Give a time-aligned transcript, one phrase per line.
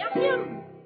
[0.00, 0.79] 喵喵